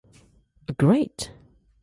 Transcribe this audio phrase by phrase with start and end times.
[0.67, 1.29] A great.